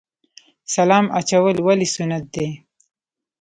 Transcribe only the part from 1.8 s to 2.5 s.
سنت دي؟